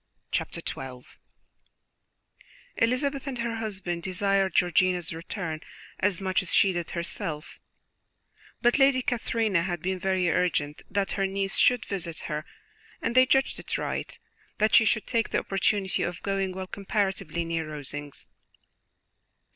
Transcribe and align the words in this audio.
Chapter 0.31 0.61
XII 0.67 1.03
Elizabeth 2.77 3.27
and 3.27 3.37
her 3.37 3.57
husband 3.57 4.01
desired 4.01 4.55
Georgiana's 4.55 5.13
return 5.13 5.61
as 5.99 6.19
much 6.19 6.41
as 6.41 6.51
she 6.51 6.71
did 6.73 6.89
herself, 6.97 7.59
but 8.63 8.79
Lady 8.79 9.03
Catherine 9.03 9.53
had 9.53 9.79
been 9.79 9.99
very 9.99 10.27
urgent 10.27 10.81
that 10.89 11.11
her 11.11 11.27
niece 11.27 11.57
should 11.57 11.85
visit 11.85 12.21
her, 12.21 12.45
and 12.99 13.13
they 13.13 13.27
judged 13.27 13.59
it 13.59 13.77
right 13.77 14.17
that 14.57 14.73
she 14.73 14.85
should 14.85 15.05
take 15.05 15.29
the 15.29 15.37
opportunity 15.41 16.01
of 16.01 16.23
going, 16.23 16.51
while 16.51 16.65
comparatively 16.65 17.45
near 17.45 17.69
Rosings. 17.71 18.25